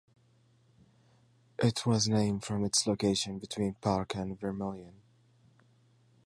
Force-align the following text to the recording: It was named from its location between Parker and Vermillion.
It 1.59 1.85
was 1.85 2.09
named 2.09 2.43
from 2.43 2.65
its 2.65 2.87
location 2.87 3.37
between 3.37 3.75
Parker 3.75 4.19
and 4.19 4.39
Vermillion. 4.39 4.95